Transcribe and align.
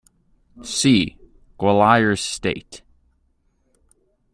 "See: 0.63 1.15
Gwalior 1.59 2.17
state" 2.17 2.81